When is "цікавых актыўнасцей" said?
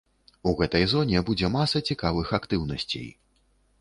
1.91-3.07